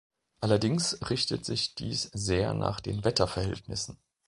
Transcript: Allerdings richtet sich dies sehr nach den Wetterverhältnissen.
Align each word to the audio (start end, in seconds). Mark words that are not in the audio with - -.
Allerdings 0.39 0.97
richtet 1.11 1.45
sich 1.45 1.75
dies 1.75 2.09
sehr 2.15 2.55
nach 2.55 2.79
den 2.79 3.03
Wetterverhältnissen. 3.03 3.99